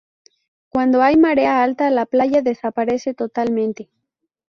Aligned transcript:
Cuando 0.69 1.03
hay 1.03 1.15
marea 1.15 1.61
alta 1.61 1.91
la 1.91 2.07
playa 2.07 2.41
desaparece 2.41 3.13
totalmente. 3.13 3.91